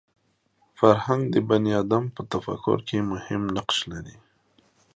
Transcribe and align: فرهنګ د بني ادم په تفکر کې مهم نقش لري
فرهنګ 0.79 1.21
د 1.33 1.35
بني 1.47 1.71
ادم 1.81 2.03
په 2.15 2.21
تفکر 2.33 2.77
کې 2.87 2.97
مهم 3.11 3.43
نقش 3.55 3.77
لري 3.91 4.15